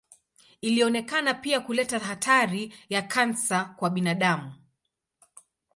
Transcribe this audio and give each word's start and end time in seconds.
Ilionekana 0.61 1.33
pia 1.33 1.59
kuleta 1.59 1.99
hatari 1.99 2.73
ya 2.89 3.01
kansa 3.01 3.63
kwa 3.65 3.89
binadamu. 3.89 4.53